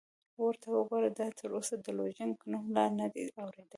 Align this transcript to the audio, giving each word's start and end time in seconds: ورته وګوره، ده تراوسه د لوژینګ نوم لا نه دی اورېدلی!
ورته 0.43 0.67
وګوره، 0.71 1.09
ده 1.17 1.25
تراوسه 1.39 1.75
د 1.79 1.87
لوژینګ 1.97 2.35
نوم 2.51 2.65
لا 2.75 2.85
نه 2.99 3.07
دی 3.13 3.23
اورېدلی! 3.41 3.69